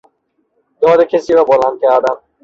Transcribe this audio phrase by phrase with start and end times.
[0.81, 2.15] داد کسی را بلند کردن